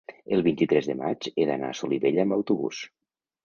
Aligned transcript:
el 0.37 0.39
vint-i-tres 0.47 0.89
de 0.93 0.95
maig 1.03 1.29
he 1.33 1.47
d'anar 1.51 1.71
a 1.75 1.77
Solivella 1.83 2.27
amb 2.27 2.41
autobús. 2.41 2.85